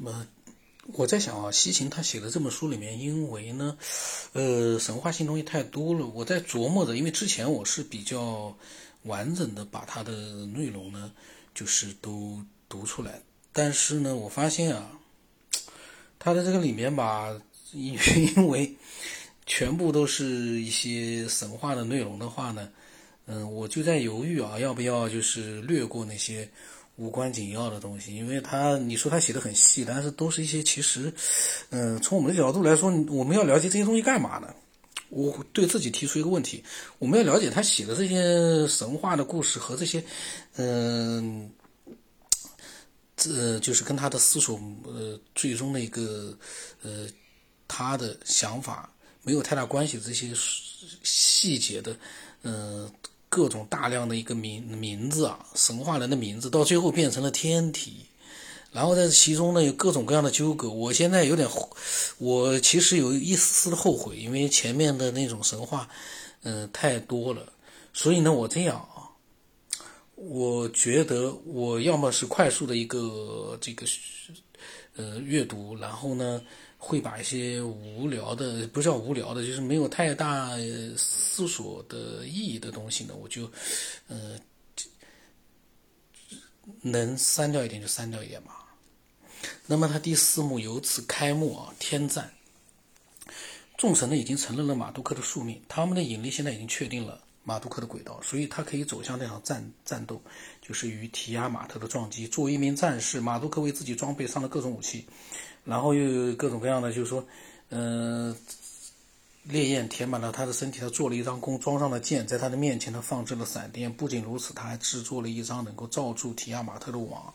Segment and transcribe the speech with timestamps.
[0.00, 0.26] 那么
[0.92, 3.76] 我在想啊，西秦他写的这本书里面，因为呢，
[4.32, 8.56] 呃，神话性东西太多了，我在琢磨着，因为之前我是比较
[9.02, 11.12] 完整的把它的内容呢，
[11.52, 13.20] 就是都读出来，
[13.52, 14.92] 但是呢，我发现啊，
[16.18, 17.36] 它的这个里面吧，
[17.72, 17.98] 因
[18.36, 18.72] 因为
[19.46, 20.24] 全部都是
[20.62, 22.70] 一些神话的内容的话呢，
[23.26, 26.48] 嗯，我就在犹豫啊，要不要就是略过那些。
[26.98, 31.12] 无关紧要的东西，因为他你说他写的很细，但是都是一些其实，
[31.70, 34.52] 嗯，从我们的角度来说，我们要了解这些东西干嘛呢？
[35.08, 36.62] 我对自己提出一个问题：
[36.98, 40.04] 我们要了解他写的这些神话的故事和这些，
[40.56, 41.48] 嗯，
[43.16, 46.36] 这就是跟他的思索，呃，最终的一个，
[46.82, 47.06] 呃，
[47.68, 48.92] 他的想法
[49.22, 50.32] 没有太大关系这些
[51.04, 51.96] 细节的，
[52.42, 52.90] 嗯。
[53.28, 58.06] 各种大量的一个名名字啊，神话人的名字，到最后变成了天体，
[58.72, 60.70] 然后在其中呢有各种各样的纠葛。
[60.70, 61.48] 我现在有点，
[62.18, 65.88] 我其实有一丝丝的后悔，因为前面的那种神话，
[66.42, 67.52] 嗯，太多了。
[67.92, 69.12] 所以呢，我这样啊，
[70.14, 73.86] 我觉得我要么是快速的一个这个，
[74.96, 76.42] 呃，阅读，然后呢。
[76.80, 80.56] 会把一些无聊的，不叫无聊的，就是没有太大
[80.96, 83.50] 思索的意义的东西呢，我就，
[84.06, 84.38] 呃，
[86.80, 88.52] 能删掉一点就删掉一点嘛。
[89.66, 92.32] 那么他第四幕由此开幕啊，天战，
[93.76, 100.22] 众神呢已经承认了马杜克的宿命，他们的引力现在已经确定了马杜克的轨道，所以他可以走向这场战战斗，
[100.62, 102.26] 就是与提亚马特的撞击。
[102.28, 105.06] 作为一名战士，马杜克为自己装备上了各种武器。
[105.68, 107.22] 然后又有各种各样的，就是说，
[107.68, 108.34] 嗯，
[109.42, 113.92] 烈焰填满了他的身体，他做了一张弓，装上了箭，在他的面前，他放置了闪电。
[113.92, 117.34] 不仅如此，他还制作了一张能够罩住提亚马特的网。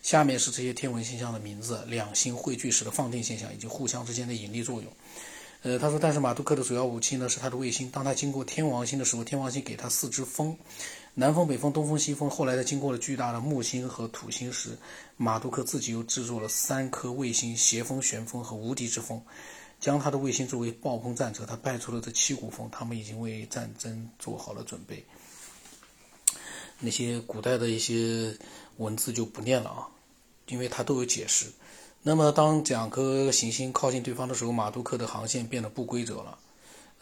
[0.00, 4.92] 下面是这些天文现象的名字：两星汇聚时的放电现象，以及互相之间的引力作用。
[5.62, 7.90] 呃，他说，但是马杜克的主要武器呢是他的卫星。
[7.90, 10.56] 当他经过天王星的时候，天王星给他四只风。
[11.14, 12.30] 南风、北风、东风、西风。
[12.30, 14.78] 后来在经过了巨大的木星和土星时，
[15.16, 19.22] 马杜克自己又制作了三颗卫星：斜风、旋风和无敌之风，
[19.78, 21.44] 将他的卫星作为暴风战车。
[21.44, 25.04] 他派出了这七股风，他们已经为战争做好了准备。
[26.80, 28.36] 那些古代的一些
[28.78, 29.88] 文字就不念了啊，
[30.48, 31.46] 因为它都有解释。
[32.02, 36.38] 那么，当两颗行星靠近对方的时候，马杜克的航线变得不规则了。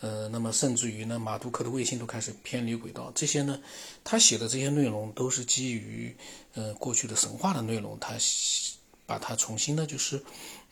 [0.00, 3.12] 呃，那么甚至于呢，马杜克的卫星都开始偏离轨道。
[3.14, 3.60] 这些呢，
[4.02, 6.16] 他写的这些内容都是基于
[6.54, 8.14] 呃过去的神话的内容，他
[9.04, 10.22] 把它重新呢就是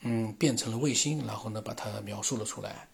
[0.01, 2.89] 嗯变成了卫星，然后呢把它描述了出来。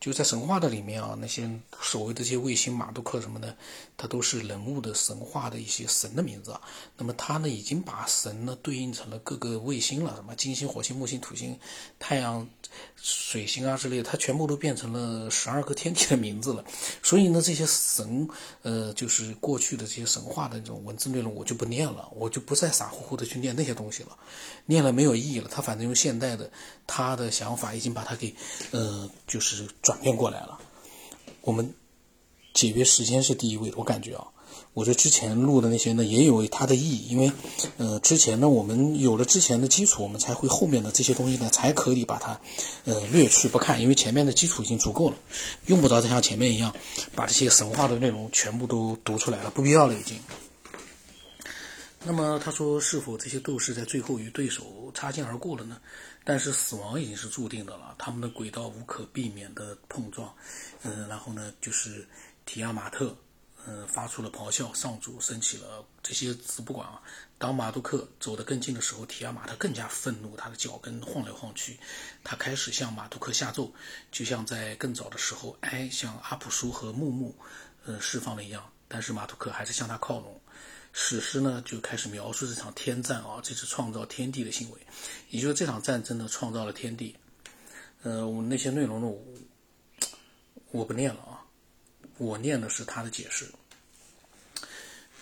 [0.00, 1.46] 就在神话的里面啊，那些
[1.78, 3.54] 所谓的这些卫星马杜克什么的，
[3.98, 6.60] 它都是人物的神话的一些神的名字啊。
[6.96, 11.58] 那么它呢，已经把神呢对应成了各个卫星了，什么金星、火星、木星、土星、
[11.98, 12.48] 太阳、
[12.96, 16.64] 水星啊之类的，它全部都变成了十二个天体的名字了。
[17.02, 18.26] 所以呢，这些神，
[18.62, 24.16] 呃，就是过去的这些神话的这种文字内容，我就不念了，我就不再傻乎乎的去念那些东西了，
[24.64, 25.50] 念了没有意义了。
[25.52, 26.50] 他反正用现代的
[26.86, 28.34] 他的想法，已经把它给，
[28.70, 29.68] 呃，就是。
[29.90, 30.56] 转变过来了，
[31.40, 31.74] 我们
[32.54, 33.72] 节约时间是第一位。
[33.74, 34.24] 我感觉啊，
[34.72, 37.32] 我这之前录的那些呢，也有它的意义，因为
[37.76, 42.40] 呃，之前呢，我们有了之前的基础，我们才会后面的这些东西呢，才可以把它
[42.84, 45.16] 呃略去不看，因为前面的基础已经足够了，
[45.66, 46.72] 用不着再像前面一样
[47.16, 50.16] 把这些神话的内容全部都读出来了，不必要了已经。
[52.02, 55.78] 那么他说，是否这些斗士在最后与对手擦肩而过了呢？
[56.24, 60.34] 但是死亡已经是注定的了，他们的轨道无可避免的碰撞，
[60.82, 62.08] 嗯，然后呢，就是
[62.46, 63.14] 提亚马特，
[63.66, 67.02] 嗯，发出了咆哮，上主升起了这些词不管啊。
[67.36, 71.78] 当马杜克走得更近的时候，提亚马特更加愤怒，他的脚跟晃来晃去，
[72.24, 73.70] 他开始向马杜克下咒，
[74.10, 77.36] 就像在更早的时候，埃向阿普舒和木木，
[77.84, 78.70] 呃，释放了一样。
[78.88, 80.40] 但是马杜克还是向他靠拢。
[80.92, 84.78] 史诗呢就开始描述这场天战啊，这是创造天地的行为，
[85.30, 87.14] 也就是这场战争呢创造了天地。
[88.02, 89.22] 呃，我那些内容呢，我
[90.70, 91.44] 我不念了啊，
[92.18, 93.46] 我念的是他的解释。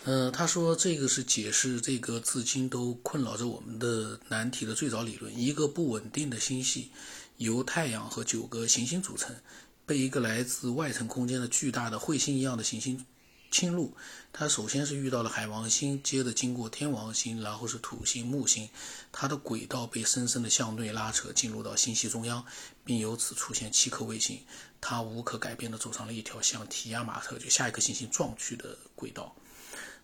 [0.05, 6.91] 呃，他说这个是解释这个至今都困扰着我们的难题的最早理论：一个不稳定的星系
[7.37, 9.37] 由太阳和九个行星组成，
[9.85, 13.05] 被一个来自外层空间的巨大的彗星一样的行星。
[13.51, 13.97] 侵入，
[14.33, 18.69] 它首先是遇到了海王星，接着经过天王星，然后是土星、木星，
[19.11, 22.45] 它的轨道被深深的向内拉扯，进入到星系中央，
[22.85, 24.41] 并由此出现七颗卫星。
[24.81, 29.35] 它无可改变地走上了一条向提亚马特就下一颗行星撞去的轨道。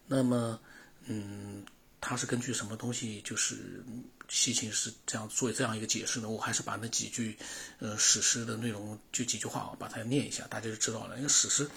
[0.06, 0.58] 那么，
[1.04, 1.64] 嗯，
[2.00, 3.20] 它是根据什么东西？
[3.22, 3.84] 就是
[4.28, 6.28] 西秦是这样做这样一个解释呢？
[6.28, 7.36] 我还是把那几句，
[7.78, 11.16] 呃，史诗的内容就几句话啊，把它念一下，大家就知道了。
[11.16, 11.68] 因为史诗，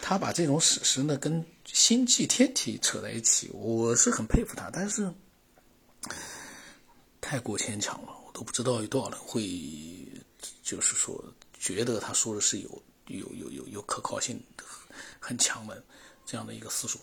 [0.00, 5.12] 他把这种史诗呢跟星际天体扯在一起，我是很佩服他，但是
[7.20, 9.42] 太过牵强了，我都不知道有多少人会，
[10.62, 11.22] 就是说
[11.58, 14.42] 觉得他说的是有有有有有可靠性
[15.18, 15.84] 很强的
[16.24, 17.00] 这样的一个思索。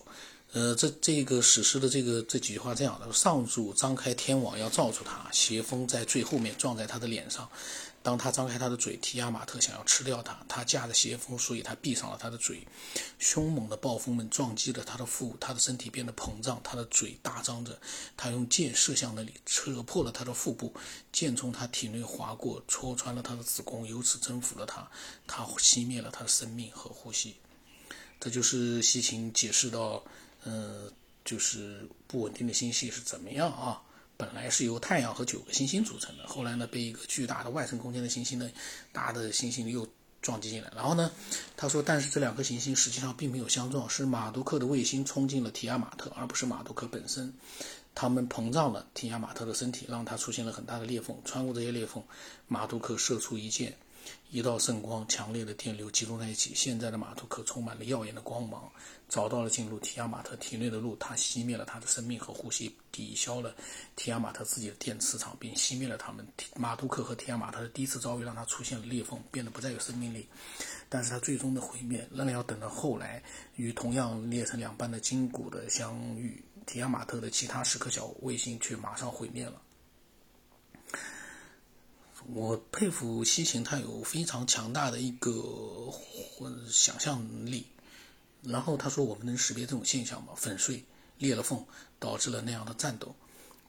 [0.52, 7.48] 呃，这这个史诗的这个这几句话这样的：上主张开天网要罩住他，邪风在最后面撞在他的脸上。
[8.02, 12.66] 当他张开他的嘴，提亚马特想要吃掉他，他驾着邪风，所以他闭上了他的嘴。
[13.18, 17.78] 凶猛的暴风们撞击了他的腹，他的身体变得膨胀，他的嘴大张着。
[18.16, 20.72] 他用箭射向那里，扯破了他的腹部，
[21.12, 24.88] 箭从他体内划过，戳穿了他的子宫，由此征服了他。
[25.26, 27.36] 他熄灭了他的生命和呼吸。
[28.18, 30.02] 这就是西秦解释到。
[30.44, 30.90] 呃，
[31.24, 33.82] 就是不稳定的星系是怎么样啊？
[34.16, 38.50] 本来是由太阳和九个行星组成的，后来呢，被一个巨大的外层空间的行星呢，
[38.92, 39.86] 大的行星又
[40.20, 40.72] 撞击进来。
[40.74, 41.12] 然后呢，
[41.56, 47.32] 他说，但是这两颗行星实际上并没有相撞，是马杜克的卫星冲进了提亚马特，而不是马杜克本身。
[47.94, 51.16] 他们膨胀了提亚马特的身体，让它出现了很大的裂缝。
[51.24, 52.02] 穿过这些裂缝，
[52.46, 53.76] 马杜克射出一箭。
[54.30, 56.54] 一道圣光，强烈的电流集中在一起。
[56.54, 58.70] 现在的马图克充满了耀眼的光芒，
[59.08, 60.94] 找到了进入提亚马特体内的路。
[60.96, 63.54] 他熄灭了他的生命和呼吸，抵消了
[63.96, 66.26] 提亚马特自己的电磁场，并熄灭了他们。
[66.56, 70.26] 马图克和提亚马特的第一次遭遇让他出现了裂缝，变得不再有生命力。
[70.88, 73.22] 但是他最终的毁灭仍然要等到后来，
[73.56, 76.42] 与同样裂成两半的金谷的相遇。
[76.66, 79.62] 提亚马特的其他十颗小卫星却马上毁灭了。
[82.34, 85.32] 我佩服西芹，他有非常强大的一个
[86.70, 87.66] 想象力。
[88.42, 90.32] 然后他说：“我们能识别这种现象吗？
[90.36, 90.84] 粉碎
[91.18, 91.64] 裂了缝，
[91.98, 93.14] 导致了那样的战斗。”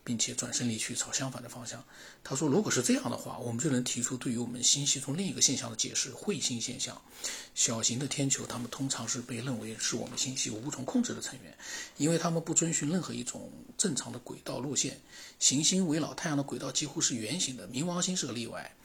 [0.09, 1.85] 并且转身离去，朝相反的方向。
[2.23, 7.00] 他说：“如果是这样的话，我们就能提出对于我们星系中另一个现象的解释——彗星现象。
[7.53, 11.56] 小型的天球，它们通常是被认为是我们星系无从控制的成员，
[11.97, 15.00] 因为它们不遵循任何一种正常的轨道路线。
[15.38, 18.75] 行星围绕太阳的轨道几乎是圆形的，冥王星是个例外。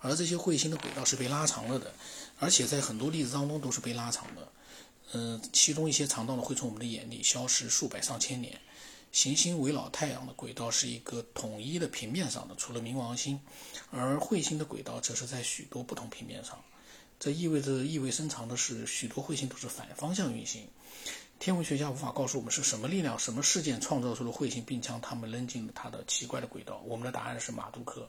[0.00, 1.94] 而这些彗星的轨道是被拉长了的，
[2.38, 4.52] 而且在很多例子当中都是被拉长的。
[5.14, 8.60] 嗯，其中一些长到了会从我们的眼里消失数百上千年。”
[9.14, 13.38] 行星围绕太阳的轨道是一个统一的平面上的，除了冥王星，
[13.92, 16.60] 而彗星的轨道则是在许多不同平面上。
[17.20, 20.66] 这意味着意味深长的是，许多彗星都是反方向运行。
[21.38, 26.82] 天文学家无法告诉我们是什么力量、什么事件创造出了彗星，并将它们扔进了它的奇怪的轨道。
[26.84, 28.08] 我们的答案是马杜克，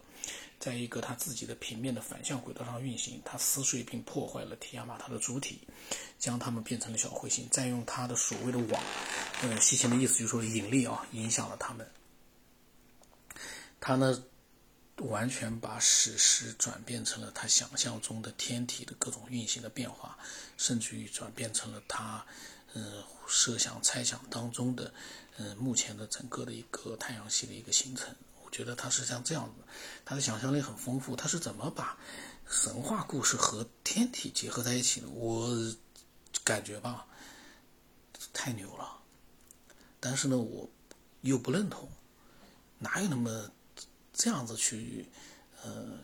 [0.59, 5.59] 在一个他自己的平面的反向轨道上运行，它撕碎并破坏了提亚马特的主体，
[6.17, 8.83] 将它们变成了小彗星，再用他的所谓的网，
[9.41, 11.89] 呃，西行的意思就是说引力啊，影响了他们。
[13.79, 14.23] 他呢，
[14.97, 20.17] 完全把史诗转变成了他想象中的天体的各种运行的变化，
[20.57, 22.25] 甚至于转变成了他。
[22.77, 24.93] 嗯，设想、猜想当中的，
[25.37, 28.13] 嗯，目前的整个的一个太阳系的一个形成，
[28.45, 29.63] 我觉得他是像这样子，
[30.05, 31.15] 他的想象力很丰富。
[31.15, 31.97] 他是怎么把
[32.47, 35.09] 神话故事和天体结合在一起的？
[35.09, 35.49] 我
[36.43, 37.07] 感觉吧，
[38.31, 38.99] 太牛了。
[39.99, 40.69] 但是呢，我
[41.21, 41.89] 又不认同，
[42.79, 43.49] 哪有那么
[44.13, 45.09] 这样子去？
[45.63, 45.99] 呃，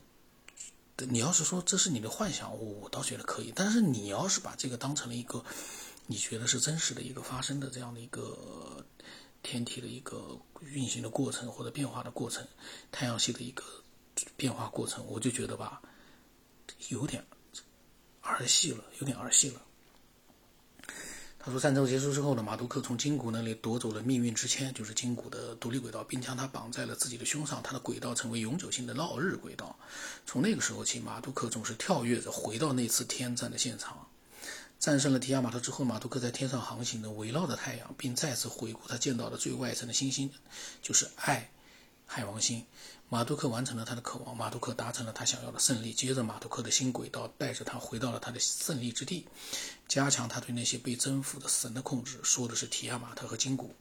[0.98, 3.54] 你要是说这是你的幻想，我我倒觉得可以。
[3.56, 5.46] 但是你要是把这个当成了一个。
[6.08, 8.86] 你觉得是真实的一个发生的这样的一个
[9.44, 12.46] 天体的一个运行的过程或者变化的过程，
[12.92, 13.64] 太阳系的一个
[14.36, 15.82] 变化过程，我就觉得吧，
[16.90, 17.26] 有点
[18.22, 19.62] 儿戏了，有点儿戏了。
[21.44, 27.64] 他说，战争结束之后呢，马杜克从金谷那里夺走了命运之签，就是金谷的独立轨道，并将它绑在了自己的胸上。
[27.64, 29.76] 他的轨道成为永久性的绕日轨道。
[30.24, 34.08] 从那个时候起，马杜克总是跳跃着回到那次天战的现场。
[34.82, 40.32] 战胜了提亚马特之后，马杜克在天上航行的围绕着太阳，并再次回顾他见到的最外层的星星，
[40.82, 41.52] 就是爱
[42.08, 42.66] 海王星。
[43.08, 45.94] 马杜克完成了他的渴望，马杜克达成了他想要的胜利。
[45.94, 49.28] 接着，马杜克的新轨道带着他回到了他的胜利之地，
[49.88, 52.18] 加强他对那些被征服的神的控制。
[52.24, 53.76] 说的是提亚马特和金谷。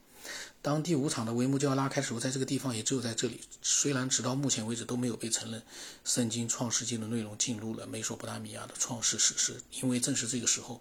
[0.61, 5.63] 当第五场的帷幕就要拉开的时候，在这个地方，也只有在这里，虽然直到目前为止都没有被承认，
[6.05, 10.79] 圣经创世纪的内容进入了美索不达米亚的创世史诗，因为正是这个时候，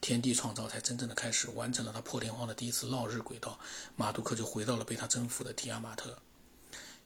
[0.00, 3.58] 天地创造才真正的开始，完成了他破天荒的第一次绕日轨道，
[3.96, 6.18] 马杜克就回到了被他征服的提亚马特。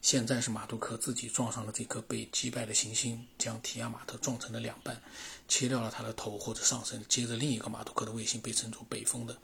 [0.01, 5.01] 现在是马杜克自己撞上了这颗被击败的行星，将提亚马特撞成了两半，
[5.47, 7.01] 切掉了他的头或者上身。
[7.07, 9.37] 接着，另一个马杜克的卫星被称作北风的，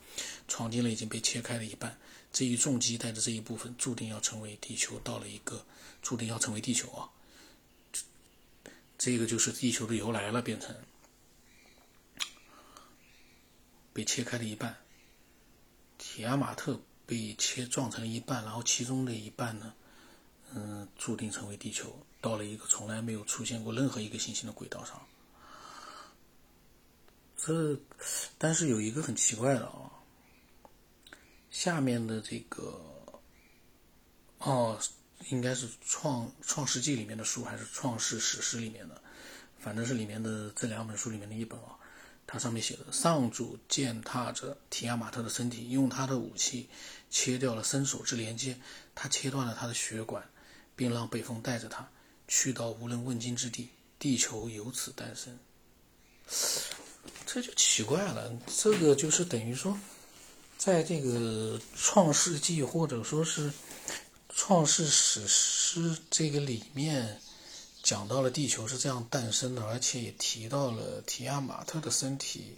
[0.50, 1.98] 闯进了已经被切开的一半。
[2.32, 5.66] 这一重击带着这一部分注定要成为地球到了一个
[6.02, 7.10] 注定要成为地球啊！
[8.98, 10.76] 这个就是地球的由来了，变成
[13.94, 14.78] 被切开的一半。
[15.98, 19.74] 提亚马特被切撞成一半，然后其中的一半呢？
[20.54, 25.02] 嗯，注定成为地球到了一个从来没有出现过任何一个行星的轨道上。
[27.38, 27.78] 这，
[28.38, 29.92] 但是有一个很奇怪的啊，
[31.51, 32.82] 下面的这个，
[34.39, 34.79] 哦，
[35.29, 39.01] 应该是创创世纪里面的书还是创世史诗里面的，
[39.60, 41.75] 反正是里面的这两本书里面的一本啊。
[42.27, 46.70] 它上面写的：上主践踏着提亚马特的身体，用他的武器
[47.10, 48.60] 切掉了伸手之连接，
[48.94, 50.24] 他切断了他的血管。
[50.79, 51.86] 并让北风带着他
[52.25, 53.68] 去到无人问津之地，
[54.00, 55.38] 地球由此诞生。
[57.25, 59.77] 这就奇怪了，这个就是等于说，
[60.60, 63.50] 在这个创世纪或者说是
[64.28, 67.22] 创世史诗这个里面，
[67.82, 72.58] 讲到了地球是这样诞生的，而且也提到了提亚马特的身体，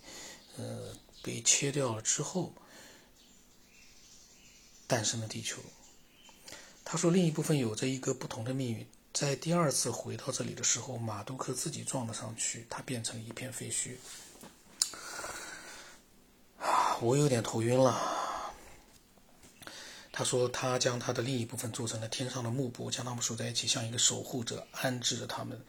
[0.58, 2.51] 呃，被切掉了之后，
[4.88, 5.60] 诞生了地球。
[6.84, 8.88] 他说，另一部分有着一个不同的命运。
[9.13, 13.98] 在第二次回到这里的时候，马杜克自己撞了上去，他变成一片废墟。
[17.01, 18.00] 我有点头晕了。
[20.12, 25.60] 他说，他将他的另一部分做成了天上的幕布，将它们锁在一起，像一个守护者安置着它们。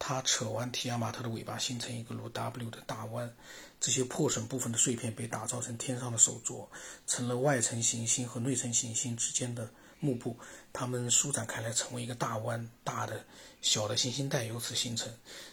[0.00, 3.32] 他扯完提亚马特的尾巴，形成一个如 W 的大弯。
[3.78, 6.66] 这些破损部分的碎片被打造成天上的手镯，
[7.06, 9.70] 成了外层行星和内层行星之间的。
[10.02, 10.34] 幕布，
[10.72, 13.22] 它们舒展开来，成为一个大弯，大的、
[13.60, 15.12] 小的行星带由此形成。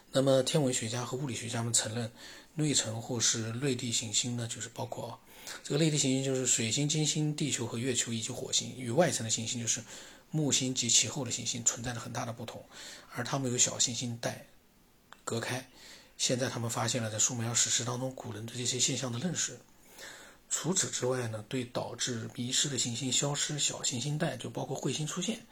[0.10, 2.10] 那么，天文学家和物理学家们承认，
[2.54, 5.20] 内层或是内地行星呢，就是包括
[5.64, 9.84] 这个内地行星，就是水星、金星、地球和月球以及火星，与外层的行星就是
[10.32, 12.64] 木星及其后的行星存在着很大的不同，
[13.14, 14.46] 而它们有小行星带
[15.24, 15.70] 隔开。
[16.18, 19.58] 现在，他们发现了在苏美尔史诗当中古人对这些现象的认识。
[20.50, 25.46] 除此之外呢，对导致迷失的行星消失、小行星带就包括彗星出现、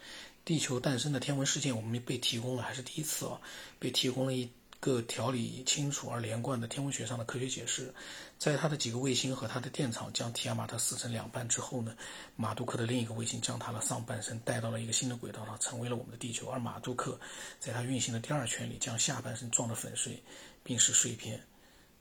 [0.44, 3.40] 地球诞生的天文事件，我们被提供了还是第一次啊，
[3.78, 4.50] 被提供了一
[4.80, 7.94] 个条理清楚而连贯的天文学上的科学解释。
[8.38, 11.96] 在他的几个卫星和他的电厂将提亚马特撕成两半之后呢，
[12.36, 16.48] 马杜克的另一个卫星将他的上半身带到了一个新的轨道上，成为了我们的地球。
[16.50, 17.20] 而马杜克
[17.60, 20.22] 在他运行的第二圈里将下半身撞得粉碎，
[20.64, 21.42] 并使碎片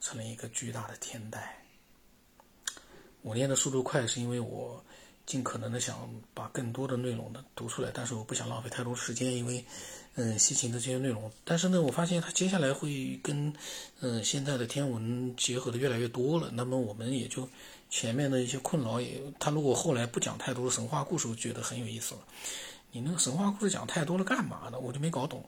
[0.00, 1.57] 成了一个巨大的天带。
[3.23, 4.85] 我念的速度快，是因为我
[5.26, 9.64] 尽可能的想把更多的内容呢读出来，但是我不想浪费太多时间，因为，
[10.16, 11.31] 嗯，西秦的这些内容。
[11.45, 13.52] 但是呢，我发现他接下来会跟，
[14.00, 16.50] 嗯，现在的天文结合的越来越多了。
[16.52, 17.49] 那么我们也就
[17.88, 22.21] 前面的一些困扰也，他如果后来不讲太多的神话故事，我觉得很有意思了。
[22.93, 24.78] 你那个神话故事讲太多了干嘛呢？
[24.78, 25.45] 我就没搞懂。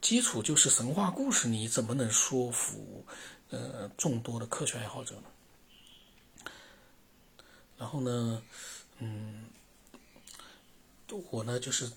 [0.00, 3.06] 基础就是神话故事，你怎么能说服，
[3.48, 5.22] 呃，众多的科学爱好者呢？
[7.78, 8.42] 然后呢，
[8.98, 9.44] 嗯，
[11.30, 11.90] 我呢就是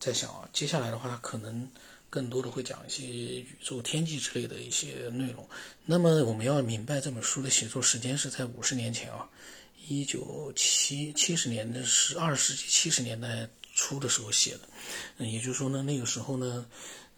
[0.00, 1.68] 在想啊，接下来的话可能
[2.10, 5.46] 更多的会讲一些宇宙天际之类的一些内容。
[5.84, 9.28] 那么我们要明白这本书的写作时间是在五十年前啊，
[9.86, 14.60] 一九七七十年的是二十世纪七十年代初的时候写的。
[15.18, 16.66] 嗯，也就是说呢，那个时候呢，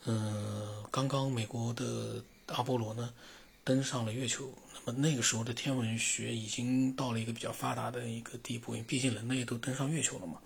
[0.05, 3.15] 嗯，刚刚美国的阿波罗呢
[3.63, 4.53] 登上了月球。
[4.85, 10.41] 那么那个时候的天文学已经到了一个比较发达的一个地步，因为毕竟人类都登上月球了嘛。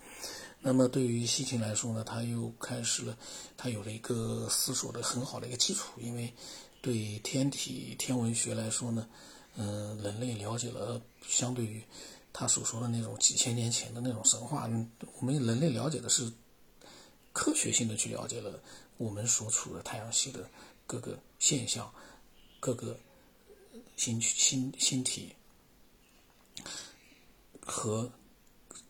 [0.60, 3.16] 那么对于西秦来说呢，他又开始了，
[3.56, 6.00] 他有了一个思索的很好的一个基础。
[6.00, 6.32] 因为
[6.80, 9.08] 对天体天文学来说呢，
[9.56, 11.82] 嗯，人类了解了相对于
[12.32, 14.68] 他所说的那种几千年前的那种神话，
[15.20, 16.32] 我们人类了解的是
[17.32, 18.60] 科学性的去了解了
[18.96, 20.48] 我们所处的太阳系的
[20.86, 21.88] 各个现象，
[22.58, 22.98] 各个。
[23.96, 25.34] 星星星体
[27.64, 28.10] 和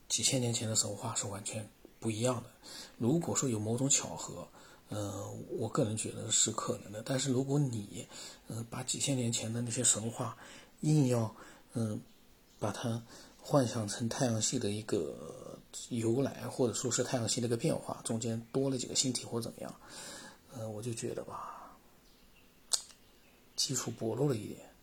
[0.08, 1.68] 几千年前的神话是完全
[2.00, 2.50] 不一样的。
[2.98, 4.46] 如果说有某种巧合，
[4.88, 7.02] 呃，我个人觉得是可能的。
[7.02, 8.06] 但是如果你，
[8.48, 10.36] 呃，把几千年前的那些神话
[10.80, 11.34] 硬要，
[11.72, 12.00] 嗯，
[12.58, 13.02] 把它
[13.38, 15.58] 幻想成太阳系的一个
[15.88, 19.74] 由来，或者说是太阳系的一个变化，中间多了几个星体或怎么样，
[20.52, 21.76] 呃，我就觉得吧，
[23.56, 24.73] 基础薄弱了一点。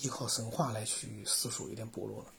[0.00, 2.32] 依靠神话来去思索，有点薄弱了。